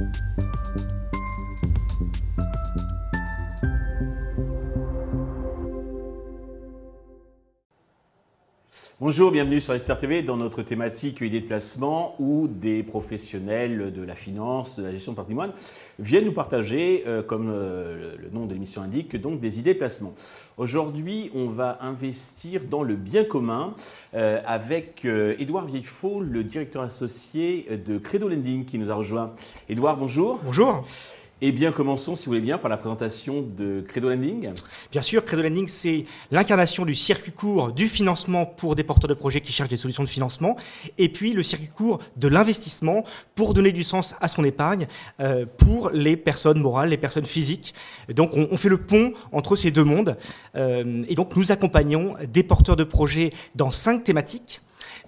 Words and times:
you 0.00 0.49
Bonjour, 9.02 9.32
bienvenue 9.32 9.62
sur 9.62 9.72
Esther 9.72 9.96
TV 9.96 10.20
dans 10.20 10.36
notre 10.36 10.60
thématique 10.60 11.22
idées 11.22 11.40
de 11.40 11.46
placement 11.46 12.14
où 12.18 12.48
des 12.48 12.82
professionnels 12.82 13.94
de 13.94 14.02
la 14.02 14.14
finance, 14.14 14.76
de 14.76 14.84
la 14.84 14.90
gestion 14.90 15.12
de 15.12 15.16
patrimoine 15.16 15.52
viennent 15.98 16.26
nous 16.26 16.34
partager, 16.34 17.04
euh, 17.06 17.22
comme 17.22 17.48
euh, 17.48 18.14
le 18.18 18.28
nom 18.28 18.44
de 18.44 18.52
l'émission 18.52 18.82
indique, 18.82 19.16
donc 19.16 19.40
des 19.40 19.58
idées 19.58 19.72
de 19.72 19.78
placement. 19.78 20.12
Aujourd'hui, 20.58 21.30
on 21.34 21.46
va 21.46 21.78
investir 21.80 22.64
dans 22.68 22.82
le 22.82 22.94
bien 22.94 23.24
commun 23.24 23.74
euh, 24.12 24.42
avec 24.44 25.06
Édouard 25.06 25.64
Vieillefaux, 25.64 26.20
le 26.20 26.44
directeur 26.44 26.82
associé 26.82 27.68
de 27.82 27.96
Credo 27.96 28.28
Lending 28.28 28.66
qui 28.66 28.78
nous 28.78 28.90
a 28.90 28.94
rejoint. 28.96 29.32
Édouard, 29.70 29.96
bonjour. 29.96 30.40
Bonjour. 30.44 30.84
Eh 31.42 31.52
bien, 31.52 31.72
commençons, 31.72 32.16
si 32.16 32.26
vous 32.26 32.32
voulez 32.32 32.42
bien, 32.42 32.58
par 32.58 32.68
la 32.68 32.76
présentation 32.76 33.40
de 33.40 33.82
Credo 33.88 34.10
Lending. 34.10 34.50
Bien 34.92 35.00
sûr, 35.00 35.24
Credo 35.24 35.42
Lending, 35.42 35.68
c'est 35.68 36.04
l'incarnation 36.30 36.84
du 36.84 36.94
circuit 36.94 37.32
court 37.32 37.72
du 37.72 37.88
financement 37.88 38.44
pour 38.44 38.76
des 38.76 38.84
porteurs 38.84 39.08
de 39.08 39.14
projets 39.14 39.40
qui 39.40 39.50
cherchent 39.50 39.70
des 39.70 39.78
solutions 39.78 40.02
de 40.02 40.08
financement, 40.08 40.56
et 40.98 41.08
puis 41.08 41.32
le 41.32 41.42
circuit 41.42 41.70
court 41.74 42.00
de 42.16 42.28
l'investissement 42.28 43.04
pour 43.34 43.54
donner 43.54 43.72
du 43.72 43.84
sens 43.84 44.14
à 44.20 44.28
son 44.28 44.44
épargne 44.44 44.86
euh, 45.20 45.46
pour 45.56 45.88
les 45.90 46.18
personnes 46.18 46.60
morales, 46.60 46.90
les 46.90 46.98
personnes 46.98 47.24
physiques. 47.24 47.74
Donc, 48.14 48.32
on, 48.34 48.58
fait 48.58 48.68
le 48.68 48.76
pont 48.76 49.14
entre 49.32 49.56
ces 49.56 49.70
deux 49.70 49.84
mondes, 49.84 50.18
euh, 50.56 51.02
et 51.08 51.14
donc 51.14 51.34
nous 51.36 51.52
accompagnons 51.52 52.16
des 52.30 52.42
porteurs 52.42 52.76
de 52.76 52.84
projets 52.84 53.32
dans 53.54 53.70
cinq 53.70 54.04
thématiques 54.04 54.60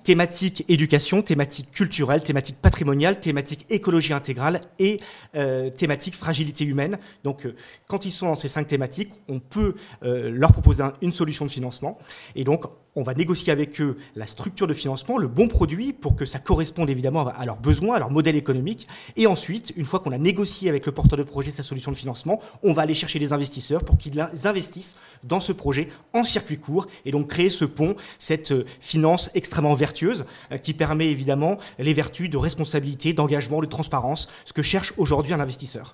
thématique 0.02 0.64
éducation, 0.68 1.22
thématique 1.22 1.70
culturelle, 1.70 2.22
thématique 2.22 2.56
patrimoniale, 2.60 3.20
thématique 3.20 3.66
écologie 3.70 4.12
intégrale 4.12 4.60
et 4.78 5.00
euh, 5.34 5.70
thématique 5.70 6.14
fragilité 6.14 6.64
humaine. 6.64 6.98
Donc, 7.24 7.46
euh, 7.46 7.54
quand 7.88 8.04
ils 8.04 8.12
sont 8.12 8.26
dans 8.26 8.34
ces 8.34 8.48
cinq 8.48 8.66
thématiques, 8.66 9.10
on 9.28 9.38
peut 9.38 9.74
euh, 10.02 10.30
leur 10.30 10.52
proposer 10.52 10.84
une 11.00 11.12
solution 11.12 11.44
de 11.44 11.50
financement. 11.50 11.98
Et 12.34 12.44
donc, 12.44 12.64
on 12.94 13.02
va 13.02 13.14
négocier 13.14 13.52
avec 13.52 13.80
eux 13.80 13.96
la 14.16 14.26
structure 14.26 14.66
de 14.66 14.74
financement, 14.74 15.16
le 15.16 15.28
bon 15.28 15.48
produit 15.48 15.92
pour 15.92 16.14
que 16.14 16.26
ça 16.26 16.38
corresponde 16.38 16.90
évidemment 16.90 17.26
à 17.26 17.46
leurs 17.46 17.58
besoins, 17.58 17.96
à 17.96 17.98
leur 17.98 18.10
modèle 18.10 18.36
économique. 18.36 18.86
Et 19.16 19.26
ensuite, 19.26 19.72
une 19.76 19.84
fois 19.84 20.00
qu'on 20.00 20.12
a 20.12 20.18
négocié 20.18 20.68
avec 20.68 20.84
le 20.84 20.92
porteur 20.92 21.18
de 21.18 21.22
projet 21.22 21.50
sa 21.50 21.62
solution 21.62 21.90
de 21.90 21.96
financement, 21.96 22.40
on 22.62 22.74
va 22.74 22.82
aller 22.82 22.94
chercher 22.94 23.18
des 23.18 23.32
investisseurs 23.32 23.82
pour 23.84 23.96
qu'ils 23.96 24.20
investissent 24.20 24.96
dans 25.24 25.40
ce 25.40 25.52
projet 25.52 25.88
en 26.12 26.24
circuit 26.24 26.58
court 26.58 26.86
et 27.06 27.10
donc 27.10 27.28
créer 27.28 27.48
ce 27.48 27.64
pont, 27.64 27.96
cette 28.18 28.52
euh, 28.52 28.66
finance 28.80 29.30
extrêmement 29.34 29.74
vertueuse 29.74 29.91
euh, 30.02 30.58
qui 30.58 30.74
permet 30.74 31.06
évidemment 31.06 31.58
les 31.78 31.94
vertus 31.94 32.30
de 32.30 32.36
responsabilité, 32.36 33.12
d'engagement, 33.12 33.60
de 33.60 33.66
transparence, 33.66 34.28
ce 34.44 34.52
que 34.52 34.62
cherche 34.62 34.92
aujourd'hui 34.96 35.32
un 35.32 35.40
investisseur. 35.40 35.92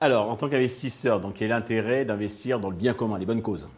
Alors, 0.00 0.30
en 0.30 0.36
tant 0.36 0.48
qu'investisseur, 0.48 1.20
quel 1.34 1.46
est 1.46 1.48
l'intérêt 1.48 2.04
d'investir 2.04 2.60
dans 2.60 2.70
le 2.70 2.76
bien 2.76 2.94
commun, 2.94 3.18
les 3.18 3.26
bonnes 3.26 3.42
causes? 3.42 3.68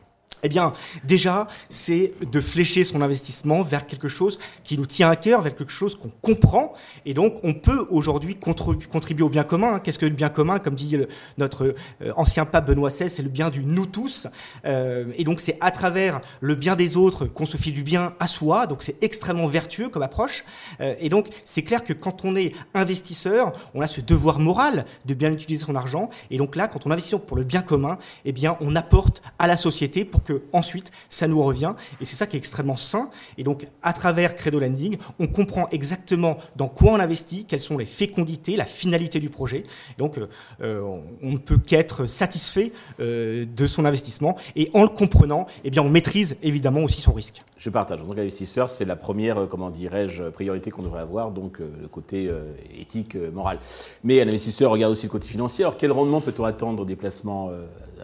Eh 0.47 0.49
bien, 0.49 0.73
déjà, 1.03 1.49
c'est 1.69 2.13
de 2.21 2.41
flécher 2.41 2.85
son 2.85 3.03
investissement 3.03 3.63
vers 3.63 3.85
quelque 3.85 4.07
chose 4.07 4.39
qui 4.63 4.79
nous 4.79 4.87
tient 4.87 5.11
à 5.11 5.17
cœur, 5.17 5.43
vers 5.43 5.57
quelque 5.57 5.73
chose 5.73 5.97
qu'on 5.97 6.13
comprend. 6.23 6.73
Et 7.05 7.15
donc, 7.15 7.41
on 7.43 7.53
peut 7.53 7.85
aujourd'hui 7.91 8.37
contribuer 8.37 9.25
au 9.25 9.29
bien 9.29 9.43
commun. 9.43 9.81
Qu'est-ce 9.81 9.99
que 9.99 10.07
le 10.07 10.13
bien 10.13 10.29
commun? 10.29 10.61
Comme 10.61 10.77
dit 10.77 10.97
notre 11.37 11.75
euh, 12.01 12.13
ancien 12.15 12.45
pape 12.45 12.69
Benoît 12.69 12.91
XVI, 12.91 13.11
c'est 13.11 13.25
le 13.25 13.29
bien 13.29 13.51
du 13.51 13.65
nous 13.65 13.87
tous. 13.87 14.29
Euh, 14.67 15.07
et 15.17 15.25
donc, 15.25 15.41
c'est 15.41 15.59
à 15.61 15.73
travers 15.73 16.21
le 16.41 16.55
bien 16.55 16.77
des 16.77 16.97
autres 16.97 17.27
qu'on 17.27 17.45
se 17.45 17.57
fait 17.57 17.73
du 17.73 17.83
bien 17.83 18.15
à 18.21 18.29
soi. 18.29 18.69
Donc, 18.69 18.85
c'est 18.85 19.03
extrêmement 19.03 19.49
vertueux 19.49 19.89
comme 19.89 20.03
approche. 20.03 20.45
Euh, 20.81 20.95
et 21.01 21.09
donc, 21.09 21.27
c'est 21.45 21.63
clair 21.63 21.83
que 21.83 21.93
quand 21.93 22.25
on 22.25 22.37
est 22.37 22.53
investisseur, 22.73 23.53
on 23.75 23.81
a 23.81 23.89
ce 23.89 24.01
devoir 24.01 24.39
moral 24.39 24.87
de 25.07 25.15
bien 25.15 25.33
utiliser 25.33 25.65
son 25.65 25.75
argent. 25.75 26.09
Et 26.31 26.39
donc 26.39 26.55
là, 26.55 26.69
quand 26.69 26.87
on 26.87 26.93
investit 26.93 27.17
pour 27.27 27.37
le 27.37 27.43
bien 27.43 27.63
commun, 27.63 27.99
eh 28.25 28.33
bien, 28.33 28.57
on 28.61 28.77
apporte 28.77 29.23
à 29.39 29.47
la 29.47 29.57
société 29.57 30.05
pour 30.05 30.23
que 30.23 30.36
ensuite 30.53 30.91
ça 31.09 31.29
nous 31.29 31.43
revient. 31.43 31.75
Et 32.01 32.05
c'est 32.05 32.17
ça 32.17 32.27
qui 32.27 32.37
est 32.37 32.39
extrêmement 32.39 32.77
sain. 32.77 33.11
Et 33.39 33.43
donc, 33.43 33.67
à 33.83 33.93
travers 33.93 34.37
Credo 34.37 34.59
Lending, 34.59 34.99
on 35.19 35.27
comprend 35.27 35.69
exactement 35.71 36.39
dans 36.57 36.69
quoi 36.69 36.93
on 36.93 37.01
investit, 37.01 37.45
quelles 37.45 37.61
sont 37.61 37.79
les 37.79 37.87
fécondités, 37.87 38.57
la 38.57 38.65
finalité 38.65 39.21
du 39.21 39.31
projet. 39.31 39.65
donc, 39.99 40.19
euh, 40.19 40.27
euh, 40.63 40.99
on 41.23 41.33
ne 41.33 41.39
peut 41.39 41.59
qu'être 41.59 42.07
satisfait 42.07 42.73
euh, 43.01 43.45
de 43.45 43.67
son 43.67 43.85
investissement. 43.85 44.37
Et 44.55 44.71
en 44.75 44.83
le 44.83 44.89
comprenant, 44.89 45.47
eh 45.65 45.71
bien, 45.71 45.83
on 45.83 45.89
maîtrise 45.89 46.37
évidemment 46.43 46.83
aussi 46.83 47.01
son 47.01 47.13
risque. 47.13 47.43
Je 47.59 47.71
partage. 47.71 48.03
En 48.03 48.07
tant 48.07 48.15
qu'investisseur, 48.15 48.71
c'est 48.71 48.85
la 48.85 48.97
première, 48.97 49.49
comment 49.49 49.71
dirais-je, 49.71 50.25
priorité 50.25 50.71
qu'on 50.71 50.83
devrait 50.83 51.01
avoir, 51.01 51.31
donc 51.31 51.59
le 51.59 51.89
côté 51.89 52.31
éthique, 52.79 53.17
moral. 53.33 53.59
Mais 54.05 54.21
un 54.21 54.29
investisseur 54.29 54.71
regarde 54.71 54.93
aussi 54.93 55.07
le 55.07 55.11
côté 55.11 55.27
financier. 55.27 55.65
Alors, 55.65 55.79
quel 55.79 55.91
rendement 55.91 56.21
peut-on 56.21 56.45
attendre 56.45 56.85
des 56.85 56.97
placements 56.97 57.51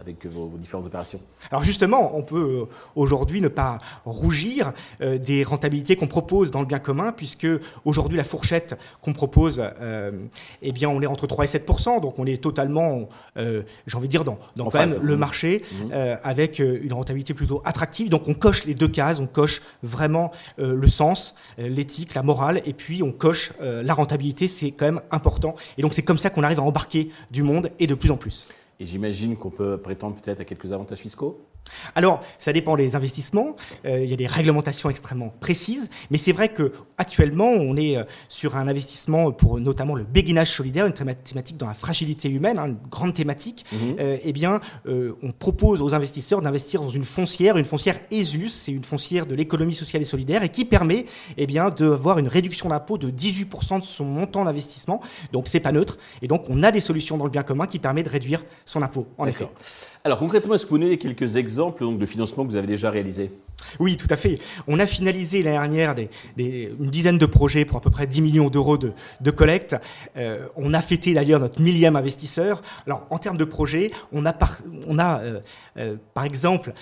avec 0.03 0.25
vos, 0.25 0.51
différentes 0.57 0.85
opérations 0.85 1.19
Alors 1.51 1.63
justement, 1.63 2.15
on 2.15 2.23
peut 2.23 2.61
euh, 2.61 2.65
aujourd'hui 2.95 3.41
ne 3.41 3.47
pas 3.47 3.77
rougir 4.05 4.73
euh, 5.01 5.17
des 5.17 5.43
rentabilités 5.43 5.95
qu'on 5.95 6.07
propose 6.07 6.51
dans 6.51 6.59
le 6.59 6.65
bien 6.65 6.79
commun, 6.79 7.11
puisque 7.11 7.47
aujourd'hui 7.85 8.17
la 8.17 8.23
fourchette 8.23 8.77
qu'on 9.01 9.13
propose, 9.13 9.63
euh, 9.81 10.11
eh 10.61 10.71
bien, 10.71 10.89
on 10.89 11.01
est 11.01 11.05
entre 11.05 11.27
3 11.27 11.45
et 11.45 11.47
7% 11.47 12.01
donc 12.01 12.19
on 12.19 12.25
est 12.25 12.41
totalement, 12.41 13.07
j'ai 13.35 13.97
envie 13.97 14.07
de 14.07 14.11
dire, 14.11 14.23
dans, 14.23 14.39
dans 14.55 14.69
quand 14.69 14.79
même 14.79 14.99
le 15.01 15.17
marché, 15.17 15.61
mmh. 15.71 15.93
avec 16.23 16.59
une 16.59 16.93
rentabilité 16.93 17.33
plutôt 17.33 17.61
attractive. 17.65 18.09
Donc 18.09 18.27
on 18.27 18.33
coche 18.33 18.65
les 18.65 18.73
deux 18.73 18.87
cases, 18.87 19.19
on 19.19 19.27
coche 19.27 19.61
vraiment 19.83 20.31
le 20.57 20.87
sens, 20.87 21.35
l'éthique, 21.57 22.13
la 22.13 22.23
morale, 22.23 22.61
et 22.65 22.73
puis 22.73 23.03
on 23.03 23.11
coche 23.11 23.53
la 23.59 23.93
rentabilité, 23.93 24.47
c'est 24.47 24.71
quand 24.71 24.85
même 24.85 25.01
important. 25.11 25.55
Et 25.77 25.81
donc 25.81 25.93
c'est 25.93 26.03
comme 26.03 26.17
ça 26.17 26.29
qu'on 26.29 26.43
arrive 26.43 26.59
à 26.59 26.63
embarquer 26.63 27.09
du 27.31 27.43
monde 27.43 27.69
et 27.79 27.87
de 27.87 27.95
plus 27.95 28.11
en 28.11 28.17
plus. 28.17 28.47
Et 28.79 28.85
j'imagine 28.85 29.37
qu'on 29.37 29.51
peut 29.51 29.77
prétendre 29.77 30.15
peut-être 30.15 30.41
à 30.41 30.45
quelques 30.45 30.73
avantages 30.73 30.99
fiscaux? 30.99 31.39
Alors, 31.95 32.23
ça 32.37 32.53
dépend 32.53 32.75
des 32.75 32.95
investissements. 32.95 33.55
Euh, 33.85 34.03
il 34.03 34.09
y 34.09 34.13
a 34.13 34.15
des 34.15 34.27
réglementations 34.27 34.89
extrêmement 34.89 35.33
précises, 35.39 35.89
mais 36.11 36.17
c'est 36.17 36.31
vrai 36.31 36.49
que 36.49 36.71
actuellement, 36.97 37.49
on 37.49 37.75
est 37.77 37.97
euh, 37.97 38.03
sur 38.27 38.55
un 38.55 38.67
investissement 38.67 39.31
pour 39.31 39.59
notamment 39.59 39.95
le 39.95 40.03
béguinage 40.03 40.51
solidaire, 40.51 40.85
une 40.85 40.93
thématique 40.93 41.57
dans 41.57 41.67
la 41.67 41.73
fragilité 41.73 42.29
humaine, 42.29 42.59
hein, 42.59 42.67
une 42.67 42.77
grande 42.89 43.13
thématique. 43.13 43.65
Mhm. 43.71 43.95
Euh, 43.99 44.17
eh 44.23 44.33
bien, 44.33 44.61
on 44.85 45.31
propose 45.31 45.81
aux 45.81 45.93
investisseurs 45.93 46.41
d'investir 46.41 46.81
dans 46.81 46.89
une 46.89 47.03
foncière, 47.03 47.57
une 47.57 47.65
foncière 47.65 47.99
ESUS, 48.11 48.49
c'est 48.49 48.71
une 48.71 48.83
foncière 48.83 49.25
de 49.25 49.35
l'économie 49.35 49.75
sociale 49.75 50.01
et 50.01 50.05
solidaire, 50.05 50.43
et 50.43 50.49
qui 50.49 50.65
permet, 50.65 51.05
eh 51.37 51.45
bien, 51.45 51.69
d'avoir 51.69 52.19
une 52.19 52.27
réduction 52.27 52.69
d'impôt 52.69 52.97
de 52.97 53.09
18% 53.09 53.79
de 53.79 53.85
son 53.85 54.05
montant 54.05 54.45
d'investissement. 54.45 55.01
Donc, 55.31 55.47
c'est 55.47 55.59
pas 55.59 55.71
neutre. 55.71 55.97
Et 56.21 56.27
donc, 56.27 56.45
on 56.49 56.63
a 56.63 56.71
des 56.71 56.81
solutions 56.81 57.17
dans 57.17 57.25
le 57.25 57.31
bien 57.31 57.43
commun 57.43 57.67
qui 57.67 57.79
permettent 57.79 58.05
de 58.05 58.11
réduire 58.11 58.43
son 58.73 58.81
impôt. 58.81 59.07
En 59.17 59.27
effet. 59.27 59.47
Alors, 60.05 60.19
concrètement, 60.19 60.55
est-ce 60.55 60.65
que 60.65 60.71
vous 60.71 60.79
nous 60.79 60.97
quelques 60.97 61.37
exemples 61.37 61.83
donc, 61.83 61.97
de 61.97 62.05
financement 62.05 62.43
que 62.43 62.49
vous 62.49 62.57
avez 62.57 62.67
déjà 62.67 62.89
réalisé? 62.89 63.31
Oui, 63.79 63.97
tout 63.97 64.07
à 64.09 64.17
fait. 64.17 64.37
On 64.67 64.79
a 64.79 64.85
finalisé 64.85 65.41
l'année 65.41 65.77
dernière 65.77 65.95
une 66.37 66.89
dizaine 66.89 67.17
de 67.17 67.25
projets 67.25 67.65
pour 67.65 67.77
à 67.77 67.81
peu 67.81 67.89
près 67.89 68.05
10 68.05 68.21
millions 68.21 68.49
d'euros 68.49 68.77
de, 68.77 69.31
collecte. 69.31 69.75
Euh, 70.17 70.45
on 70.55 70.73
a 70.73 70.81
fêté 70.81 71.13
d'ailleurs 71.13 71.39
notre 71.39 71.61
millième 71.61 71.95
investisseur. 71.95 72.61
Alors, 72.85 73.07
en 73.09 73.17
termes 73.17 73.37
de 73.37 73.45
projets, 73.45 73.91
on 74.11 74.25
a 74.25 74.33
par, 74.33 74.59
on 74.87 74.99
a, 74.99 75.19
euh, 75.19 75.39
euh, 75.77 75.95
par 76.13 76.25
exemple 76.25 76.73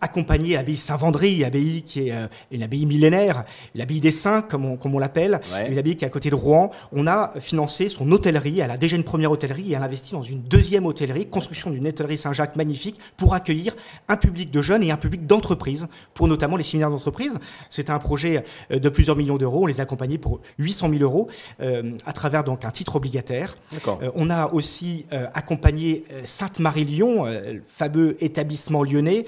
accompagné 0.00 0.54
l'abbaye 0.54 0.76
Saint-Vendry, 0.76 1.44
abbaye 1.44 1.82
qui 1.82 2.08
est 2.08 2.12
une 2.50 2.62
abbaye 2.62 2.86
millénaire, 2.86 3.44
l'abbaye 3.74 4.00
des 4.00 4.10
Saints, 4.10 4.42
comme 4.42 4.66
on, 4.66 4.76
comme 4.76 4.94
on 4.94 4.98
l'appelle, 4.98 5.40
une 5.68 5.78
abbaye 5.78 5.96
qui 5.96 6.04
est 6.04 6.08
à 6.08 6.10
côté 6.10 6.30
de 6.30 6.34
Rouen. 6.34 6.70
On 6.92 7.06
a 7.06 7.32
financé 7.40 7.88
son 7.88 8.10
hôtellerie. 8.12 8.60
Elle 8.60 8.70
a 8.70 8.76
déjà 8.76 8.96
une 8.96 9.04
première 9.04 9.32
hôtellerie 9.32 9.72
et 9.72 9.74
elle 9.74 9.82
a 9.82 9.86
investi 9.86 10.12
dans 10.12 10.22
une 10.22 10.42
deuxième 10.42 10.86
hôtellerie, 10.86 11.26
construction 11.26 11.70
d'une 11.70 11.86
hôtellerie 11.86 12.17
Saint-Jacques 12.18 12.56
magnifique 12.56 12.98
pour 13.16 13.34
accueillir 13.34 13.74
un 14.08 14.16
public 14.16 14.50
de 14.50 14.60
jeunes 14.60 14.82
et 14.82 14.90
un 14.90 14.96
public 14.96 15.26
d'entreprises 15.26 15.88
pour 16.14 16.28
notamment 16.28 16.56
les 16.56 16.62
séminaires 16.62 16.90
d'entreprise. 16.90 17.38
C'était 17.70 17.92
un 17.92 17.98
projet 17.98 18.44
euh, 18.70 18.78
de 18.78 18.88
plusieurs 18.88 19.16
millions 19.16 19.36
d'euros. 19.36 19.62
On 19.62 19.66
les 19.66 19.80
a 19.80 19.84
accompagnés 19.84 20.18
pour 20.18 20.40
800 20.58 20.90
000 20.90 21.02
euros 21.02 21.28
euh, 21.60 21.96
à 22.04 22.12
travers 22.12 22.44
donc 22.44 22.64
un 22.64 22.70
titre 22.70 22.96
obligataire. 22.96 23.56
Euh, 23.86 24.10
on 24.14 24.30
a 24.30 24.48
aussi 24.52 25.06
accompagné 25.10 26.04
Sainte-Marie-Lyon, 26.24 27.24
le 27.26 27.62
fameux 27.66 28.22
établissement 28.22 28.82
lyonnais, 28.82 29.24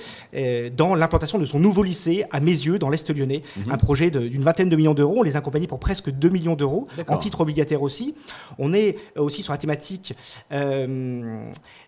dans 0.77 0.95
l'implantation 0.95 1.39
de 1.39 1.45
son 1.45 1.59
nouveau 1.59 1.83
lycée 1.83 2.25
à 2.31 2.41
Mézieux, 2.41 2.79
dans 2.79 2.91
l'Est 2.91 3.09
lyonnais. 3.11 3.43
Mhm. 3.57 3.73
Un 3.73 3.77
projet 3.77 4.11
d'une 4.11 4.43
vingtaine 4.43 4.69
de 4.69 4.77
millions 4.77 4.95
d'euros. 4.95 5.17
On 5.19 5.23
les 5.23 5.37
a 5.37 5.39
accompagnés 5.39 5.67
pour 5.67 5.79
presque 5.79 6.11
2 6.11 6.29
millions 6.29 6.57
d'euros, 6.57 6.89
en 7.09 7.17
titre 7.17 7.41
obligataire 7.41 7.83
aussi. 7.83 8.15
On 8.61 8.73
est 8.73 8.97
aussi 9.17 9.43
sur 9.43 9.53
la 9.53 9.59
thématique 9.59 10.15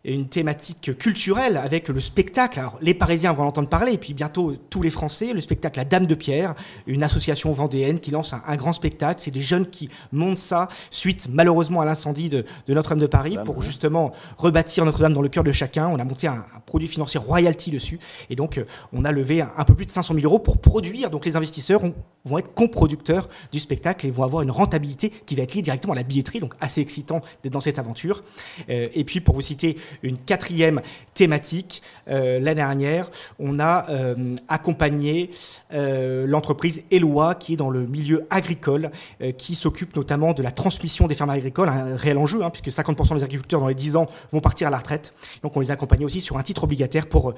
une 0.04 0.28
thématique 0.28 0.98
culturelle 0.98 1.56
avec 1.56 1.88
le 1.88 2.00
spectacle. 2.00 2.58
Alors, 2.58 2.78
les 2.80 2.94
Parisiens 2.94 3.32
vont 3.32 3.44
en 3.44 3.48
entendre 3.48 3.68
parler, 3.68 3.92
et 3.92 3.98
puis 3.98 4.14
bientôt 4.14 4.54
tous 4.70 4.82
les 4.82 4.90
Français, 4.90 5.32
le 5.32 5.40
spectacle 5.40 5.78
La 5.78 5.84
Dame 5.84 6.06
de 6.06 6.14
Pierre, 6.14 6.54
une 6.86 7.02
association 7.02 7.52
vendéenne 7.52 8.00
qui 8.00 8.10
lance 8.10 8.34
un, 8.34 8.56
grand 8.56 8.72
spectacle. 8.72 9.20
C'est 9.20 9.30
des 9.30 9.40
jeunes 9.40 9.66
qui 9.66 9.88
montent 10.10 10.38
ça 10.38 10.68
suite 10.90 11.28
malheureusement 11.30 11.80
à 11.80 11.84
l'incendie 11.84 12.28
de, 12.28 12.44
Notre-Dame 12.68 13.00
de 13.00 13.06
Paris 13.06 13.36
pour 13.44 13.62
justement 13.62 14.12
rebâtir 14.38 14.84
Notre-Dame 14.84 15.14
dans 15.14 15.22
le 15.22 15.28
cœur 15.28 15.44
de 15.44 15.52
chacun. 15.52 15.88
On 15.88 15.98
a 15.98 16.04
monté 16.04 16.26
un, 16.26 16.44
produit 16.66 16.88
financier 16.88 17.20
royalty 17.20 17.70
dessus, 17.70 18.00
et 18.30 18.34
donc 18.36 18.58
euh, 18.58 18.64
on 18.92 19.04
a 19.04 19.12
levé 19.12 19.40
un, 19.40 19.64
peu 19.64 19.74
plus 19.74 19.86
de 19.86 19.90
500 19.90 20.14
000 20.14 20.26
euros 20.26 20.38
pour 20.38 20.58
produire. 20.58 21.10
Donc 21.10 21.24
les 21.24 21.36
investisseurs 21.36 21.82
vont 22.24 22.38
être 22.38 22.54
coproducteurs 22.54 23.28
du 23.52 23.60
spectacle 23.60 24.06
et 24.06 24.10
vont 24.10 24.24
avoir 24.24 24.42
une 24.42 24.50
rentabilité 24.50 25.10
qui 25.10 25.36
va 25.36 25.42
être 25.42 25.54
liée 25.54 25.62
directement 25.62 25.92
à 25.92 25.96
la 25.96 26.02
billetterie. 26.02 26.40
Donc 26.40 26.54
assez 26.62 26.80
excitant 26.80 27.20
d'être 27.42 27.52
dans 27.52 27.60
cette 27.60 27.78
aventure. 27.78 28.22
Euh, 28.70 28.88
et 28.94 29.04
puis 29.04 29.20
pour 29.20 29.34
vous 29.34 29.40
citer 29.42 29.76
une 30.02 30.16
quatrième 30.16 30.80
thématique. 31.14 31.82
Euh, 32.08 32.38
l'année 32.38 32.54
dernière, 32.54 33.10
on 33.38 33.58
a 33.58 33.90
euh, 33.90 34.36
accompagné 34.48 35.30
l'entreprise 35.72 36.84
Eloi, 36.90 37.34
qui 37.34 37.54
est 37.54 37.56
dans 37.56 37.70
le 37.70 37.86
milieu 37.86 38.26
agricole, 38.30 38.90
qui 39.38 39.54
s'occupe 39.54 39.96
notamment 39.96 40.32
de 40.32 40.42
la 40.42 40.52
transmission 40.52 41.08
des 41.08 41.14
fermes 41.14 41.30
agricoles, 41.30 41.68
un 41.68 41.96
réel 41.96 42.18
enjeu, 42.18 42.42
hein, 42.42 42.50
puisque 42.50 42.68
50% 42.68 43.16
des 43.16 43.24
agriculteurs 43.24 43.60
dans 43.60 43.68
les 43.68 43.74
10 43.74 43.96
ans 43.96 44.06
vont 44.30 44.40
partir 44.40 44.68
à 44.68 44.70
la 44.70 44.78
retraite. 44.78 45.12
Donc 45.42 45.56
on 45.56 45.60
les 45.60 45.70
a 45.70 45.74
accompagnés 45.74 46.04
aussi 46.04 46.20
sur 46.20 46.36
un 46.36 46.42
titre 46.42 46.64
obligataire 46.64 47.06
pour 47.08 47.34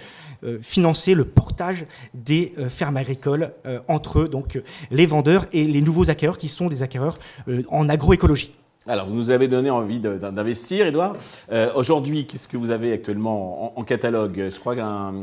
financer 0.61 1.15
le 1.15 1.25
portage 1.25 1.87
des 2.13 2.53
fermes 2.69 2.97
agricoles 2.97 3.53
entre 3.89 4.25
donc, 4.25 4.61
les 4.91 5.07
vendeurs 5.07 5.47
et 5.53 5.65
les 5.65 5.81
nouveaux 5.81 6.11
acquéreurs, 6.11 6.39
qui 6.39 6.49
sont 6.49 6.69
des 6.69 6.83
acquéreurs 6.83 7.19
en 7.69 7.89
agroécologie. 7.89 8.53
Alors, 8.87 9.07
vous 9.07 9.15
nous 9.15 9.31
avez 9.31 9.49
donné 9.49 9.71
envie 9.71 9.99
d'investir, 9.99 10.87
Edouard. 10.87 11.17
Euh, 11.51 11.71
aujourd'hui, 11.75 12.27
qu'est-ce 12.27 12.47
que 12.47 12.59
vous 12.59 12.69
avez 12.69 12.93
actuellement 12.93 13.79
en, 13.79 13.83
catalogue? 13.83 14.51
Je 14.51 14.61
crois 14.61 14.77
qu'un 14.77 15.15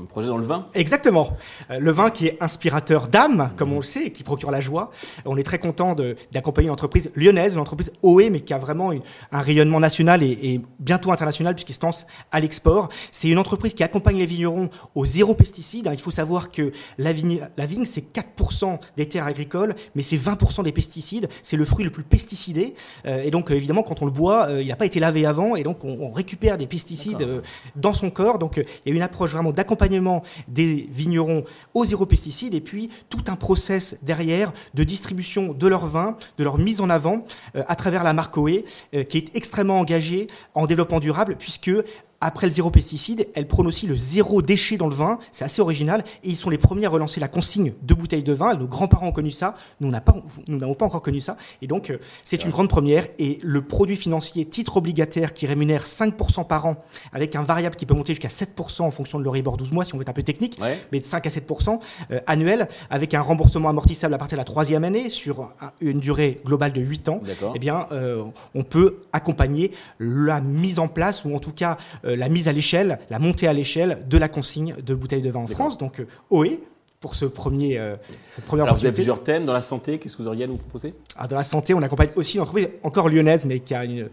un 0.00 0.04
projet 0.08 0.28
dans 0.28 0.38
le 0.38 0.44
vin? 0.44 0.68
Exactement. 0.72 1.36
Euh, 1.70 1.78
le 1.78 1.90
vin 1.90 2.08
qui 2.08 2.28
est 2.28 2.42
inspirateur 2.42 3.08
d'âme, 3.08 3.52
comme 3.58 3.74
on 3.74 3.76
le 3.76 3.82
sait, 3.82 4.06
et 4.06 4.12
qui 4.12 4.22
procure 4.22 4.50
la 4.50 4.60
joie. 4.60 4.90
On 5.26 5.36
est 5.36 5.42
très 5.42 5.58
content 5.58 5.94
d'accompagner 6.32 6.68
une 6.68 6.72
entreprise 6.72 7.12
lyonnaise, 7.14 7.52
une 7.52 7.58
entreprise 7.58 7.92
OE, 8.02 8.30
mais 8.30 8.40
qui 8.40 8.54
a 8.54 8.58
vraiment 8.58 8.90
un 9.32 9.40
rayonnement 9.40 9.80
national 9.80 10.22
et, 10.22 10.62
bientôt 10.78 11.12
international, 11.12 11.54
puisqu'il 11.54 11.74
se 11.74 11.82
lance 11.82 12.06
à 12.32 12.40
l'export. 12.40 12.88
C'est 13.12 13.28
une 13.28 13.38
entreprise 13.38 13.74
qui 13.74 13.82
accompagne 13.82 14.16
les 14.16 14.24
vignerons 14.24 14.70
au 14.94 15.04
zéro 15.04 15.34
pesticide. 15.34 15.90
Il 15.92 16.00
faut 16.00 16.10
savoir 16.10 16.50
que 16.50 16.72
la 16.96 17.12
vigne, 17.12 17.46
la 17.58 17.66
vigne 17.66 17.84
c'est 17.84 18.14
4% 18.14 18.78
des 18.96 19.06
terres 19.06 19.26
agricoles, 19.26 19.74
mais 19.94 20.00
c'est 20.00 20.16
20% 20.16 20.64
des 20.64 20.72
pesticides. 20.72 21.28
C'est 21.42 21.58
le 21.58 21.66
fruit 21.66 21.84
le 21.84 21.90
plus 21.90 22.02
pesticidé. 22.02 22.72
Euh, 23.09 23.09
et 23.24 23.30
donc, 23.30 23.50
euh, 23.50 23.54
évidemment, 23.54 23.82
quand 23.82 24.02
on 24.02 24.04
le 24.04 24.10
boit, 24.10 24.48
euh, 24.48 24.62
il 24.62 24.68
n'a 24.68 24.76
pas 24.76 24.86
été 24.86 25.00
lavé 25.00 25.26
avant, 25.26 25.56
et 25.56 25.62
donc 25.62 25.84
on, 25.84 26.10
récupère 26.10 26.58
des 26.58 26.66
pesticides 26.66 27.42
dans 27.76 27.92
son 27.92 28.10
corps. 28.10 28.38
Donc, 28.38 28.56
il 28.56 28.90
y 28.90 28.92
a 28.92 28.96
une 28.96 29.02
approche 29.02 29.30
vraiment 29.30 29.52
d'accompagnement 29.52 30.22
des 30.48 30.88
vignerons 30.90 31.44
au 31.74 31.84
zéro 31.84 32.04
pesticide, 32.04 32.54
et 32.54 32.60
puis 32.60 32.90
tout 33.08 33.24
un 33.28 33.36
process 33.36 33.96
derrière 34.02 34.52
de 34.74 34.82
distribution 34.82 35.52
de 35.52 35.66
leur 35.68 35.86
vin, 35.86 36.16
de 36.38 36.44
leur 36.44 36.58
mise 36.58 36.80
en 36.80 36.90
avant 36.90 37.24
à 37.54 37.76
travers 37.76 38.02
la 38.02 38.12
marque 38.12 38.36
OE, 38.36 38.64
qui 39.08 39.18
est 39.18 39.36
extrêmement 39.36 39.78
engagée 39.78 40.26
en 40.54 40.66
développement 40.66 41.00
durable, 41.00 41.36
puisque 41.38 41.70
après 42.20 42.46
le 42.46 42.52
zéro 42.52 42.70
pesticide, 42.70 43.28
elle 43.34 43.46
prône 43.46 43.66
aussi 43.66 43.86
le 43.86 43.96
zéro 43.96 44.42
déchet 44.42 44.76
dans 44.76 44.88
le 44.88 44.94
vin. 44.94 45.18
C'est 45.32 45.44
assez 45.44 45.62
original. 45.62 46.04
Et 46.22 46.28
ils 46.28 46.36
sont 46.36 46.50
les 46.50 46.58
premiers 46.58 46.86
à 46.86 46.90
relancer 46.90 47.20
la 47.20 47.28
consigne 47.28 47.72
de 47.82 47.94
bouteilles 47.94 48.22
de 48.22 48.32
vin. 48.32 48.54
Nos 48.54 48.66
grands-parents 48.66 49.08
ont 49.08 49.12
connu 49.12 49.30
ça. 49.30 49.54
Nous 49.80 49.90
n'avons 49.90 50.74
pas, 50.74 50.86
encore 50.86 51.02
connu 51.02 51.20
ça. 51.20 51.36
Et 51.62 51.66
donc, 51.66 51.90
euh, 51.90 51.98
c'est 52.24 52.44
une 52.44 52.50
grande 52.50 52.68
première. 52.68 53.06
Et 53.18 53.38
le 53.42 53.62
produit 53.62 53.96
financier 53.96 54.44
titre 54.44 54.76
obligataire 54.76 55.32
qui 55.32 55.46
rémunère 55.46 55.84
5% 55.84 56.46
par 56.46 56.66
an, 56.66 56.76
avec 57.12 57.36
un 57.36 57.42
variable 57.42 57.76
qui 57.76 57.86
peut 57.86 57.94
monter 57.94 58.12
jusqu'à 58.14 58.28
7% 58.28 58.82
en 58.82 58.90
fonction 58.90 59.18
de 59.18 59.24
l'Euribor 59.24 59.56
12 59.56 59.72
mois, 59.72 59.84
si 59.84 59.94
on 59.94 59.98
veut 59.98 60.02
être 60.02 60.08
un 60.10 60.14
peu 60.14 60.22
technique, 60.22 60.58
mais 60.92 61.00
de 61.00 61.04
5 61.04 61.26
à 61.26 61.30
7% 61.30 61.80
euh, 62.10 62.20
annuel, 62.26 62.68
avec 62.90 63.14
un 63.14 63.20
remboursement 63.20 63.68
amortissable 63.68 64.14
à 64.14 64.18
partir 64.18 64.36
de 64.36 64.40
la 64.40 64.44
troisième 64.44 64.84
année 64.84 65.08
sur 65.08 65.50
une 65.80 66.00
durée 66.00 66.40
globale 66.44 66.72
de 66.72 66.80
8 66.80 67.08
ans. 67.08 67.22
Eh 67.54 67.58
bien, 67.58 67.86
euh, 67.92 68.24
on 68.54 68.62
peut 68.62 68.98
accompagner 69.12 69.70
la 69.98 70.40
mise 70.40 70.78
en 70.78 70.88
place, 70.88 71.24
ou 71.24 71.34
en 71.34 71.38
tout 71.38 71.52
cas, 71.52 71.78
euh, 72.09 72.09
la 72.14 72.28
mise 72.28 72.48
à 72.48 72.52
l'échelle, 72.52 72.98
la 73.10 73.18
montée 73.18 73.48
à 73.48 73.52
l'échelle 73.52 74.04
de 74.08 74.18
la 74.18 74.28
consigne 74.28 74.74
de 74.84 74.94
bouteilles 74.94 75.22
de 75.22 75.30
vin 75.30 75.40
en 75.40 75.46
France. 75.46 75.78
Donc 75.78 76.00
euh, 76.00 76.06
OE, 76.30 76.58
pour 77.00 77.14
ce 77.14 77.24
premier, 77.24 77.78
euh, 77.78 77.96
cette 78.34 78.44
première 78.44 78.66
Alors 78.66 78.76
vous 78.76 78.84
avez 78.84 78.92
plusieurs 78.92 79.22
thèmes 79.22 79.46
dans 79.46 79.54
la 79.54 79.62
santé, 79.62 79.96
qu'est-ce 79.96 80.18
que 80.18 80.22
vous 80.22 80.28
auriez 80.28 80.44
à 80.44 80.46
nous 80.46 80.58
proposer? 80.58 80.92
Ah, 81.16 81.26
Dans 81.26 81.36
la 81.36 81.44
santé, 81.44 81.72
on 81.72 81.80
accompagne 81.80 82.10
aussi 82.14 82.34
une 82.34 82.42
entreprise 82.42 82.68
encore 82.82 83.08
lyonnaise, 83.08 83.46
mais 83.46 83.60
qui 83.60 83.74
a, 83.74 83.86
une, 83.86 84.10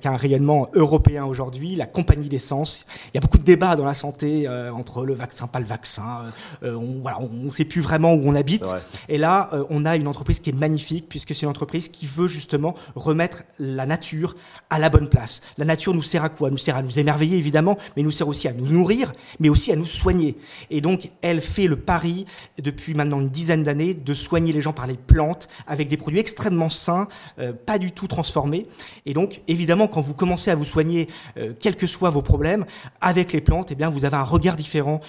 qui 0.00 0.06
a 0.06 0.12
un 0.12 0.16
rayonnement 0.16 0.68
européen 0.74 1.24
aujourd'hui, 1.24 1.74
la 1.74 1.86
compagnie 1.86 2.28
d'essence. 2.28 2.86
Il 3.06 3.16
y 3.16 3.18
a 3.18 3.20
beaucoup 3.20 3.38
de 3.38 3.42
débats 3.42 3.74
dans 3.74 3.84
la 3.84 3.94
santé 3.94 4.46
euh, 4.46 4.70
entre 4.70 5.04
le 5.04 5.14
vaccin, 5.14 5.48
pas 5.48 5.58
le 5.58 5.66
vaccin. 5.66 6.26
Euh, 6.62 6.76
on 6.76 7.00
voilà, 7.00 7.18
ne 7.28 7.50
sait 7.50 7.64
plus 7.64 7.80
vraiment 7.80 8.14
où 8.14 8.22
on 8.24 8.36
habite. 8.36 8.66
Et 9.08 9.18
là, 9.18 9.50
on 9.68 9.84
a 9.84 9.96
une 9.96 10.06
entreprise 10.06 10.38
qui 10.38 10.50
est 10.50 10.56
magnifique, 10.56 11.06
puisque 11.08 11.34
c'est 11.34 11.42
une 11.42 11.48
entreprise 11.48 11.88
qui 11.88 12.06
veut 12.06 12.28
justement 12.28 12.74
remettre 12.94 13.42
la 13.58 13.84
nature 13.84 14.36
à 14.70 14.78
la 14.78 14.90
bonne 14.90 15.08
place. 15.08 15.40
La 15.56 15.64
nature 15.64 15.92
nous 15.92 16.02
sert 16.02 16.22
à 16.22 16.28
quoi? 16.28 16.50
Nous 16.50 16.56
sert 16.56 16.76
à 16.76 16.82
nous 16.82 17.00
émerveiller, 17.00 17.36
évidemment, 17.36 17.76
mais 17.96 18.04
nous 18.04 18.12
sert 18.12 18.28
aussi 18.28 18.46
à 18.46 18.52
nous 18.52 18.68
nourrir, 18.68 19.10
mais 19.40 19.48
aussi 19.48 19.72
à 19.72 19.76
nous 19.76 19.86
soigner. 19.86 20.36
Et 20.70 20.80
donc, 20.80 21.10
elle 21.20 21.40
fait 21.40 21.66
le 21.66 21.74
pari 21.74 22.26
depuis 22.62 22.94
maintenant 22.94 23.20
une 23.20 23.30
dizaine 23.30 23.62
d'années 23.62 23.94
de 23.94 24.14
soigner 24.14 24.52
les 24.52 24.60
gens 24.60 24.72
par 24.72 24.86
les 24.86 24.96
plantes 24.96 25.48
avec 25.66 25.88
des 25.88 25.96
produits 25.96 26.20
extrêmement 26.20 26.68
sains, 26.68 27.08
euh, 27.38 27.52
pas 27.52 27.78
du 27.78 27.92
tout 27.92 28.06
transformés. 28.06 28.66
Et 29.06 29.14
donc, 29.14 29.40
évidemment, 29.48 29.88
quand 29.88 30.00
vous 30.00 30.14
commencez 30.14 30.50
à 30.50 30.54
vous 30.54 30.64
soigner, 30.64 31.08
euh, 31.36 31.52
quels 31.58 31.76
que 31.76 31.86
soient 31.86 32.10
vos 32.10 32.22
problèmes, 32.22 32.64
avec 33.00 33.32
les 33.32 33.40
plantes, 33.40 33.70
eh 33.70 33.74
bien, 33.74 33.90
vous 33.90 34.04
avez 34.04 34.16
un 34.16 34.22
regard 34.22 34.56
différent 34.56 35.00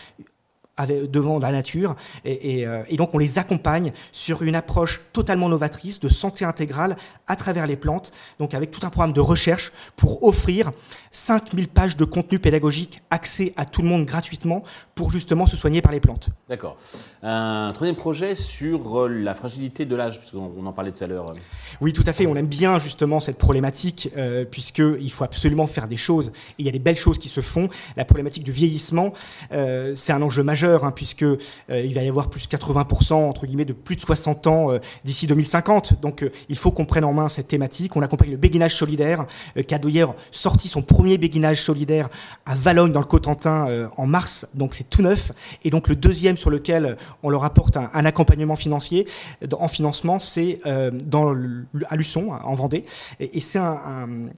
devant 0.88 1.40
la 1.40 1.52
nature. 1.52 1.96
Euh, 2.26 2.84
et, 2.88 2.98
donc 2.98 3.14
on 3.14 3.18
les 3.18 3.38
accompagne 3.40 3.92
sur 4.12 4.44
une 4.44 4.56
approche 4.56 5.02
totalement 5.14 5.50
novatrice 5.50 6.00
de 6.00 6.10
santé 6.10 6.46
intégrale 6.46 6.96
à 7.28 7.36
travers 7.36 7.68
les 7.68 7.76
plantes, 7.76 8.12
donc 8.40 8.54
avec 8.54 8.72
tout 8.72 8.86
un 8.86 8.90
programme 8.90 9.14
de 9.14 9.22
recherche 9.22 9.72
pour 9.96 10.24
offrir 10.24 10.72
5000 11.12 11.68
pages 11.68 11.98
de 11.98 12.06
contenu 12.06 12.40
pédagogique 12.40 13.02
accès 13.10 13.54
à 13.58 13.66
tout 13.66 13.82
le 13.82 13.88
monde 13.88 14.06
gratuitement 14.06 14.64
pour 14.96 15.12
justement 15.12 15.46
se 15.46 15.58
soigner 15.58 15.82
par 15.82 15.92
les 15.92 16.00
plantes. 16.00 16.30
D'accord. 16.48 16.78
Un 17.24 17.72
troisième 17.74 17.96
projet 17.96 18.36
sur 18.36 19.00
euh, 19.00 19.08
la 19.08 19.34
fragilité 19.34 19.86
de 19.86 19.96
l'âge, 19.96 20.20
puisqu'on 20.20 20.66
en 20.66 20.74
parlait 20.74 20.92
tout 20.92 21.04
à 21.04 21.08
l'heure. 21.08 21.34
Oui, 21.82 21.94
tout 21.94 22.04
à 22.06 22.14
fait. 22.14 22.26
On 22.26 22.36
aime 22.36 22.48
bien 22.48 22.80
justement 22.80 23.20
cette 23.20 23.38
problématique, 23.38 24.10
euh, 24.18 24.46
puisqu'il 24.46 25.12
faut 25.12 25.24
absolument 25.24 25.68
faire 25.68 25.88
des 25.88 25.98
choses. 25.98 26.30
Et 26.52 26.60
il 26.60 26.66
y 26.66 26.70
a 26.70 26.72
des 26.72 26.80
belles 26.80 26.96
choses 26.98 27.18
qui 27.18 27.30
se 27.30 27.42
font. 27.42 27.70
La 27.98 28.06
problématique 28.06 28.44
du 28.44 28.52
vieillissement, 28.52 29.14
c'est 29.50 30.14
un 30.14 30.22
enjeu 30.22 30.44
majeur 30.44 30.69
Hein, 30.78 30.92
puisque 30.96 31.24
euh, 31.24 31.38
il 31.70 31.94
va 31.94 32.04
y 32.04 32.10
avoir 32.10 32.30
plus 32.30 32.48
de 32.48 32.56
80% 32.56 33.14
entre 33.14 33.46
guillemets 33.46 33.66
de 33.66 33.74
plus 33.74 33.96
de 33.96 34.02
60 34.02 34.48
ans 34.48 34.72
euh, 34.72 34.80
d'ici 35.04 35.28
2050. 35.28 36.02
Donc 36.02 36.24
euh, 36.24 36.32
il 36.50 36.58
faut 36.58 36.72
qu'on 36.72 36.86
prenne 36.86 37.04
en 37.06 37.14
main 37.14 37.28
cette 37.28 37.48
thématique. 37.48 37.96
On 37.96 38.02
accompagne 38.02 38.32
le 38.32 38.38
béguinage 38.38 38.76
solidaire, 38.76 39.26
d'ailleurs 39.56 40.16
sorti 40.32 40.68
son 40.68 40.82
premier 40.82 41.18
béguinage 41.18 41.62
solidaire 41.62 42.10
à 42.46 42.56
Valogne 42.56 42.92
dans 42.92 43.00
le 43.00 43.06
Cotentin 43.06 43.90
en 43.98 44.06
mars. 44.06 44.46
Donc 44.54 44.76
c'est 44.76 44.90
tout 44.90 45.02
neuf. 45.02 45.32
Et 45.64 45.70
donc 45.70 45.88
le 45.88 45.96
deuxième 45.96 46.38
sur 46.38 46.50
lequel 46.50 46.98
on 47.24 47.30
leur 47.30 47.44
apporte 47.44 47.78
un, 47.78 48.06
accompagnement 48.06 48.56
financier 48.56 49.08
en 49.52 49.68
financement, 49.68 50.20
c'est 50.20 50.60
à 50.66 51.96
Luçon 51.96 52.32
en 52.32 52.54
Vendée. 52.56 52.86
Et, 53.20 53.40
c'est 53.40 53.60
un 53.60 54.30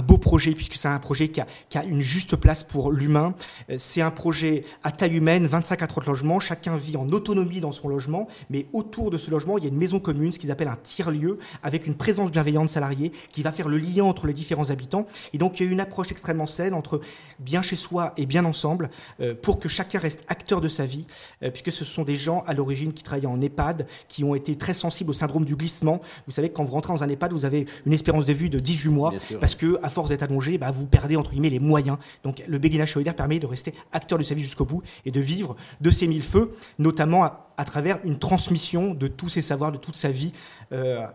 beau 0.00 0.16
projet, 0.16 0.52
puisque 0.52 0.74
c'est 0.74 0.88
un 0.88 0.98
projet 0.98 1.28
qui 1.28 1.40
a, 1.40 1.46
qui 1.68 1.76
a, 1.76 1.84
une 1.84 2.00
juste 2.00 2.36
place 2.36 2.64
pour 2.64 2.92
l'humain. 2.92 3.34
Euh, 3.68 3.76
c'est 3.78 4.00
un 4.00 4.10
projet 4.10 4.64
à 4.82 4.90
taille 4.90 5.16
humaine, 5.16 5.46
25 5.46 5.82
à 5.82 5.86
30 5.86 6.06
logements. 6.06 6.40
Chacun 6.40 6.78
vit 6.78 6.96
en 6.96 7.10
autonomie 7.10 7.60
dans 7.60 7.72
son 7.72 7.88
logement, 7.88 8.28
mais 8.48 8.66
autour 8.72 9.10
de 9.10 9.18
ce 9.18 9.30
logement, 9.30 9.58
il 9.58 9.64
y 9.64 9.66
a 9.66 9.70
une 9.70 9.76
maison 9.76 10.00
commune, 10.00 10.32
ce 10.32 10.38
qu'ils 10.38 10.50
appellent 10.50 10.68
un 10.68 10.78
tiers-lieu, 10.82 11.38
avec 11.62 11.86
une 11.86 11.94
présence 11.94 12.30
bienveillante 12.30 12.70
salariée 12.70 13.12
qui 13.32 13.42
va 13.42 13.52
faire 13.52 13.68
le 13.68 13.76
lien 13.76 14.04
entre 14.04 14.26
les 14.26 14.32
différents 14.32 14.70
habitants. 14.70 15.04
Et 15.34 15.38
donc, 15.38 15.60
il 15.60 15.66
y 15.66 15.68
a 15.68 15.72
une 15.72 15.80
approche 15.80 16.10
extrêmement 16.10 16.46
saine 16.46 16.72
entre 16.72 17.00
bien 17.38 17.60
chez 17.60 17.76
soi 17.76 18.14
et 18.16 18.24
bien 18.24 18.44
ensemble, 18.44 18.88
euh, 19.20 19.34
pour 19.34 19.58
que 19.58 19.68
chacun 19.68 19.98
reste 19.98 20.24
acteur 20.28 20.60
de 20.60 20.68
sa 20.68 20.86
vie, 20.86 21.06
euh, 21.42 21.50
puisque 21.50 21.72
ce 21.72 21.84
sont 21.84 22.04
des 22.04 22.14
gens 22.14 22.42
à 22.46 22.54
l'origine 22.54 22.92
qui 22.92 23.02
travaillaient 23.02 23.26
en 23.26 23.40
EHPAD, 23.40 23.86
qui 24.08 24.24
ont 24.24 24.34
été 24.34 24.56
très 24.56 24.74
sensibles 24.74 25.10
au 25.10 25.14
syndrome 25.14 25.44
du 25.44 25.56
glissement. 25.56 26.00
Vous 26.26 26.32
savez, 26.32 26.50
quand 26.50 26.64
vous 26.64 26.72
rentrez 26.72 26.92
dans 26.92 27.02
un 27.02 27.08
EHPAD, 27.08 27.32
vous 27.32 27.44
avez 27.44 27.66
une 27.84 27.92
espérance 27.92 28.24
de 28.24 28.32
vie 28.32 28.48
de 28.48 28.58
18 28.58 28.90
mois, 28.90 29.12
parce 29.40 29.54
que 29.54 29.78
à 29.82 29.90
force 29.90 30.08
d'être 30.08 30.22
allongé, 30.22 30.58
bah, 30.58 30.70
vous 30.70 30.86
perdez 30.86 31.16
entre 31.16 31.32
guillemets 31.32 31.50
les 31.50 31.58
moyens. 31.58 31.98
Donc 32.22 32.42
le 32.46 32.58
béguinage 32.58 32.92
solidaire 32.92 33.16
permet 33.16 33.38
de 33.38 33.46
rester 33.46 33.74
acteur 33.92 34.18
de 34.18 34.24
sa 34.24 34.34
vie 34.34 34.42
jusqu'au 34.42 34.64
bout 34.64 34.82
et 35.04 35.10
de 35.10 35.20
vivre 35.20 35.56
de 35.80 35.90
ses 35.90 36.06
mille 36.06 36.22
feux, 36.22 36.50
notamment 36.78 37.24
à, 37.24 37.64
travers 37.64 37.98
une 38.04 38.18
transmission 38.18 38.94
de 38.94 39.06
tous 39.06 39.28
ses 39.28 39.42
savoirs, 39.42 39.72
de 39.72 39.78
toute 39.78 39.96
sa 39.96 40.10
vie. 40.10 40.32
Euh, 40.72 41.06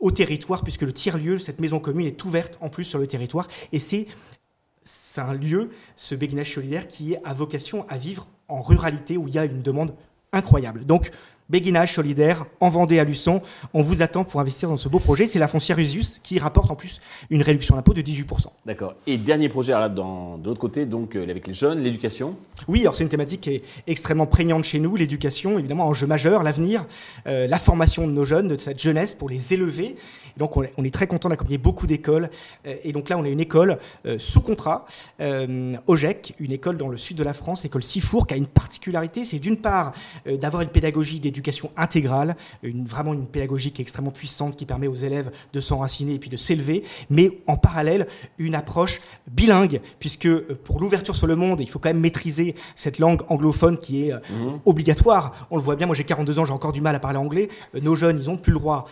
au 0.00 0.10
territoire, 0.10 0.62
puisque 0.62 0.82
le 0.82 0.92
tiers-lieu, 0.92 1.38
cette 1.38 1.58
maison 1.58 1.80
commune, 1.80 2.06
est 2.06 2.22
ouverte 2.24 2.58
en 2.60 2.68
plus 2.68 2.84
sur 2.84 2.98
le 2.98 3.06
territoire. 3.06 3.48
Et 3.72 3.78
c'est 3.78 4.06
un 5.16 5.32
lieu, 5.32 5.70
ce 5.96 6.14
béguinage 6.14 6.52
solidaire, 6.52 6.86
qui 6.86 7.16
a 7.24 7.32
vocation 7.32 7.86
à 7.88 7.96
vivre 7.96 8.28
en 8.48 8.60
ruralité, 8.60 9.16
où 9.16 9.26
il 9.26 9.34
y 9.34 9.38
a 9.38 9.46
une 9.46 9.62
demande 9.62 9.94
incroyable. 10.32 10.84
Donc, 10.84 11.10
Béguinage 11.48 11.92
solidaire, 11.92 12.46
en 12.58 12.70
Vendée 12.70 12.98
à 12.98 13.04
Luçon. 13.04 13.40
On 13.72 13.82
vous 13.82 14.02
attend 14.02 14.24
pour 14.24 14.40
investir 14.40 14.68
dans 14.68 14.76
ce 14.76 14.88
beau 14.88 14.98
projet. 14.98 15.26
C'est 15.26 15.38
la 15.38 15.46
foncière 15.46 15.78
Usius 15.78 16.18
qui 16.22 16.40
rapporte 16.40 16.70
en 16.70 16.74
plus 16.74 17.00
une 17.30 17.40
réduction 17.42 17.76
d'impôt 17.76 17.94
de 17.94 18.02
18%. 18.02 18.46
D'accord. 18.64 18.94
Et 19.06 19.16
dernier 19.16 19.48
projet, 19.48 19.72
alors 19.72 19.88
là, 19.88 19.88
dans, 19.88 20.38
de 20.38 20.46
l'autre 20.46 20.58
côté, 20.58 20.86
donc 20.86 21.14
euh, 21.14 21.22
avec 21.22 21.46
les 21.46 21.52
jeunes, 21.52 21.82
l'éducation? 21.82 22.34
Oui, 22.66 22.80
alors 22.80 22.96
c'est 22.96 23.04
une 23.04 23.10
thématique 23.10 23.42
qui 23.42 23.50
est 23.50 23.62
extrêmement 23.86 24.26
prégnante 24.26 24.64
chez 24.64 24.80
nous. 24.80 24.96
L'éducation, 24.96 25.58
évidemment, 25.58 25.86
enjeu 25.86 26.08
majeur, 26.08 26.42
l'avenir, 26.42 26.84
euh, 27.28 27.46
la 27.46 27.58
formation 27.58 28.08
de 28.08 28.12
nos 28.12 28.24
jeunes, 28.24 28.48
de 28.48 28.56
cette 28.56 28.82
jeunesse 28.82 29.14
pour 29.14 29.28
les 29.28 29.54
élever. 29.54 29.94
Donc 30.36 30.56
on 30.56 30.62
est, 30.62 30.90
très 30.90 31.06
content 31.06 31.28
d'accompagner 31.28 31.58
beaucoup 31.58 31.86
d'écoles. 31.86 32.30
Euh, 32.66 32.74
et 32.82 32.92
donc 32.92 33.08
là, 33.08 33.18
on 33.18 33.24
a 33.24 33.28
une 33.28 33.40
école 33.40 33.78
sous 34.18 34.40
contrat, 34.40 34.86
OGEC, 35.86 36.34
une 36.38 36.52
école 36.52 36.76
dans 36.76 36.88
le 36.88 36.96
sud 36.96 37.16
de 37.16 37.24
la 37.24 37.32
France, 37.32 37.64
école 37.64 37.82
Sifour, 37.82 38.26
qui 38.26 38.34
a 38.34 38.36
une 38.36 38.46
particularité, 38.46 39.24
c'est 39.24 39.38
d'une 39.38 39.58
part 39.58 39.92
d'avoir 40.26 40.62
une 40.62 40.70
pédagogie 40.70 41.20
des 41.20 41.30
éducation 41.36 41.70
intégrale, 41.76 42.36
une, 42.62 42.86
vraiment 42.86 43.12
une 43.12 43.26
pédagogie 43.26 43.70
qui 43.70 43.82
est 43.82 43.84
extrêmement 43.84 44.10
puissante, 44.10 44.56
qui 44.56 44.64
permet 44.64 44.86
aux 44.86 44.94
élèves 44.94 45.30
de 45.52 45.60
s'enraciner 45.60 46.14
et 46.14 46.18
puis 46.18 46.30
de 46.30 46.36
s'élever, 46.36 46.82
mais 47.10 47.30
en 47.46 47.56
parallèle, 47.56 48.06
une 48.38 48.54
approche 48.54 49.00
bilingue, 49.30 49.80
puisque 49.98 50.26
euh, 50.26 50.58
pour 50.64 50.80
l'ouverture 50.80 51.14
sur 51.14 51.26
le 51.26 51.36
monde, 51.36 51.60
il 51.60 51.68
faut 51.68 51.78
quand 51.78 51.90
même 51.90 52.00
maîtriser 52.00 52.54
cette 52.74 52.98
langue 52.98 53.22
anglophone 53.28 53.76
qui 53.76 54.08
est 54.08 54.12
euh, 54.12 54.18
mhm. 54.30 54.60
obligatoire. 54.64 55.46
On 55.50 55.56
le 55.56 55.62
voit 55.62 55.76
bien, 55.76 55.86
moi 55.86 55.94
j'ai 55.94 56.04
42 56.04 56.38
ans, 56.38 56.44
j'ai 56.44 56.52
encore 56.52 56.72
du 56.72 56.80
mal 56.80 56.94
à 56.94 57.00
parler 57.00 57.18
anglais. 57.18 57.48
Euh, 57.74 57.80
nos 57.80 57.94
jeunes, 57.94 58.18
ils 58.20 58.28
n'ont 58.28 58.38
plus 58.38 58.52
le 58.52 58.58
droit 58.58 58.86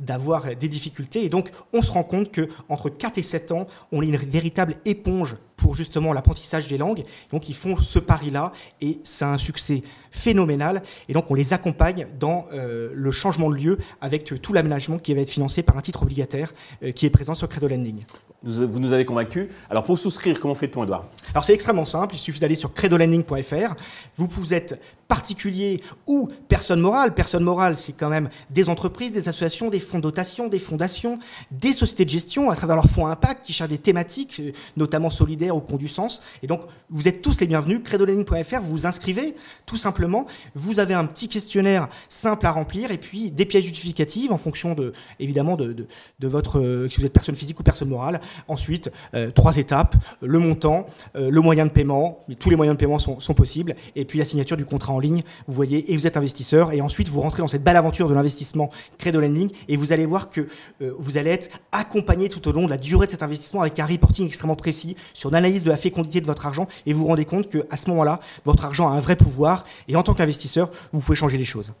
d'avoir 0.00 0.56
des 0.60 0.68
difficultés. 0.68 1.24
Et 1.24 1.28
donc, 1.28 1.50
on 1.72 1.82
se 1.82 1.90
rend 1.90 2.04
compte 2.04 2.30
que 2.30 2.48
entre 2.68 2.88
4 2.88 3.18
et 3.18 3.22
7 3.22 3.52
ans, 3.52 3.66
on 3.90 4.02
est 4.02 4.06
une 4.06 4.16
véritable 4.16 4.76
éponge 4.84 5.36
pour 5.60 5.76
justement 5.76 6.12
l'apprentissage 6.12 6.66
des 6.68 6.78
langues. 6.78 7.04
Donc, 7.30 7.48
ils 7.48 7.54
font 7.54 7.76
ce 7.76 7.98
pari-là 7.98 8.52
et 8.80 8.98
c'est 9.04 9.24
un 9.24 9.38
succès 9.38 9.82
phénoménal. 10.10 10.82
Et 11.08 11.12
donc, 11.12 11.30
on 11.30 11.34
les 11.34 11.52
accompagne 11.52 12.06
dans 12.18 12.46
euh, 12.52 12.90
le 12.94 13.10
changement 13.10 13.50
de 13.50 13.56
lieu 13.56 13.78
avec 14.00 14.40
tout 14.40 14.52
l'aménagement 14.52 14.98
qui 14.98 15.14
va 15.14 15.20
être 15.20 15.30
financé 15.30 15.62
par 15.62 15.76
un 15.76 15.82
titre 15.82 16.02
obligataire 16.02 16.52
euh, 16.82 16.92
qui 16.92 17.06
est 17.06 17.10
présent 17.10 17.34
sur 17.34 17.48
Credo 17.48 17.68
Lending. 17.68 18.02
Vous 18.42 18.80
nous 18.80 18.92
avez 18.92 19.04
convaincus. 19.04 19.48
Alors, 19.68 19.84
pour 19.84 19.98
souscrire, 19.98 20.40
comment 20.40 20.54
fait-on, 20.54 20.82
Edouard 20.82 21.04
Alors, 21.34 21.44
c'est 21.44 21.52
extrêmement 21.52 21.84
simple. 21.84 22.14
Il 22.14 22.18
suffit 22.18 22.40
d'aller 22.40 22.54
sur 22.54 22.72
credolending.fr. 22.72 23.74
Vous 24.16 24.28
pouvez 24.28 24.56
être 24.56 24.78
particulier 25.08 25.82
ou 26.06 26.30
personne 26.48 26.80
morale. 26.80 27.12
Personne 27.12 27.42
morale, 27.42 27.76
c'est 27.76 27.92
quand 27.92 28.08
même 28.08 28.30
des 28.48 28.70
entreprises, 28.70 29.12
des 29.12 29.28
associations, 29.28 29.68
des 29.68 29.80
fonds 29.80 29.98
de 29.98 30.04
dotation, 30.04 30.48
des 30.48 30.60
fondations, 30.60 31.18
des 31.50 31.72
sociétés 31.72 32.04
de 32.04 32.10
gestion 32.10 32.50
à 32.50 32.56
travers 32.56 32.76
leurs 32.76 32.88
fonds 32.88 33.08
impact 33.08 33.44
qui 33.44 33.52
cherchent 33.52 33.70
des 33.70 33.78
thématiques, 33.78 34.40
euh, 34.40 34.52
notamment 34.76 35.10
solidaires 35.10 35.49
ou 35.56 35.60
qui 35.60 35.74
ont 35.74 35.78
du 35.78 35.88
sens. 35.88 36.22
Et 36.42 36.46
donc, 36.46 36.62
vous 36.88 37.08
êtes 37.08 37.22
tous 37.22 37.40
les 37.40 37.46
bienvenus. 37.46 37.80
Credolending.fr, 37.84 38.60
vous 38.62 38.70
vous 38.70 38.86
inscrivez 38.86 39.34
tout 39.66 39.76
simplement. 39.76 40.26
Vous 40.54 40.80
avez 40.80 40.94
un 40.94 41.06
petit 41.06 41.28
questionnaire 41.28 41.88
simple 42.08 42.46
à 42.46 42.52
remplir 42.52 42.90
et 42.90 42.98
puis 42.98 43.30
des 43.30 43.44
pièces 43.44 43.64
justificatives 43.64 44.32
en 44.32 44.38
fonction 44.38 44.74
de, 44.74 44.92
évidemment, 45.18 45.56
de, 45.56 45.86
de, 46.18 46.28
votre, 46.28 46.60
euh, 46.60 46.88
si 46.88 47.00
vous 47.00 47.06
êtes 47.06 47.12
personne 47.12 47.36
physique 47.36 47.60
ou 47.60 47.62
personne 47.62 47.88
morale. 47.88 48.20
Ensuite, 48.48 48.90
euh, 49.14 49.30
trois 49.30 49.56
étapes, 49.56 49.96
le 50.22 50.38
montant, 50.38 50.86
le 51.14 51.40
moyen 51.40 51.66
de 51.66 51.70
paiement, 51.70 52.24
tous 52.38 52.50
les 52.50 52.56
moyens 52.56 52.76
de 52.76 52.80
paiement 52.80 52.98
sont, 52.98 53.20
sont 53.20 53.34
possibles, 53.34 53.74
et 53.96 54.04
puis 54.04 54.18
la 54.18 54.24
signature 54.24 54.56
du 54.56 54.64
contrat 54.64 54.92
en 54.92 54.98
ligne, 54.98 55.22
vous 55.46 55.54
voyez, 55.54 55.92
et 55.92 55.96
vous 55.96 56.06
êtes 56.06 56.16
investisseur, 56.16 56.72
et 56.72 56.80
ensuite 56.80 57.08
vous 57.08 57.20
rentrez 57.20 57.42
dans 57.42 57.48
cette 57.48 57.64
belle 57.64 57.76
aventure 57.76 58.08
de 58.08 58.14
l'investissement 58.14 58.70
Credo 58.98 59.20
Lending, 59.20 59.50
et 59.68 59.76
vous 59.76 59.92
allez 59.92 60.06
voir 60.06 60.30
que 60.30 60.46
euh, 60.82 60.92
vous 60.98 61.16
allez 61.16 61.30
être 61.30 61.48
accompagné 61.72 62.28
tout 62.28 62.46
au 62.48 62.52
long 62.52 62.64
de 62.64 62.70
la 62.70 62.76
durée 62.76 63.06
de 63.06 63.10
cet 63.10 63.22
investissement 63.22 63.62
avec 63.62 63.78
un 63.78 63.86
reporting 63.86 64.26
extrêmement 64.26 64.56
précis 64.56 64.96
sur 65.14 65.30
l'analyse 65.40 65.64
de 65.64 65.70
la 65.70 65.76
fécondité 65.76 66.20
de 66.20 66.26
votre 66.26 66.46
argent, 66.46 66.66
et 66.86 66.92
vous 66.92 67.00
vous 67.00 67.06
rendez 67.06 67.24
compte 67.24 67.48
qu'à 67.48 67.76
ce 67.76 67.88
moment-là, 67.90 68.20
votre 68.44 68.64
argent 68.64 68.88
a 68.88 68.92
un 68.92 69.00
vrai 69.00 69.16
pouvoir, 69.16 69.64
et 69.88 69.96
en 69.96 70.02
tant 70.02 70.14
qu'investisseur, 70.14 70.70
vous 70.92 71.00
pouvez 71.00 71.16
changer 71.16 71.38
les 71.38 71.44
choses. 71.44 71.72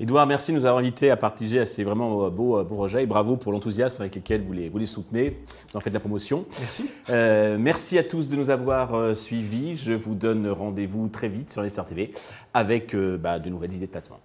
Edouard, 0.00 0.26
merci 0.26 0.52
de 0.52 0.56
nous 0.56 0.64
avoir 0.64 0.78
invités 0.78 1.10
à 1.10 1.16
partager 1.18 1.60
à 1.60 1.66
ces 1.66 1.84
vraiment 1.84 2.24
euh, 2.24 2.30
beaux, 2.30 2.58
euh, 2.58 2.64
beaux 2.64 2.76
projets 2.76 3.02
et 3.02 3.06
bravo 3.06 3.36
pour 3.36 3.52
l'enthousiasme 3.52 4.00
avec 4.00 4.14
lequel 4.14 4.40
vous 4.40 4.54
les, 4.54 4.70
vous 4.70 4.78
les 4.78 4.86
soutenez. 4.86 5.42
Vous 5.70 5.76
en 5.76 5.80
faites 5.80 5.92
la 5.92 6.00
promotion. 6.00 6.46
Merci. 6.58 6.90
Euh, 7.10 7.58
merci 7.60 7.98
à 7.98 8.02
tous 8.02 8.26
de 8.26 8.34
nous 8.34 8.48
avoir 8.48 9.14
suivis. 9.14 9.76
Je 9.76 9.92
vous 9.92 10.14
donne 10.14 10.48
rendez-vous 10.48 11.08
très 11.08 11.28
vite 11.28 11.52
sur 11.52 11.68
Star 11.70 11.84
TV 11.84 12.10
avec 12.54 12.96
bah, 12.96 13.38
de 13.38 13.50
nouvelles 13.50 13.74
idées 13.74 13.86
de 13.86 13.90
placement. 13.90 14.20